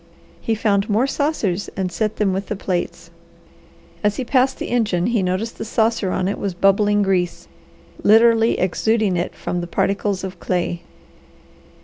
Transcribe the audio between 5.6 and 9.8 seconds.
saucer on it was bubbling grease, literally exuding it from the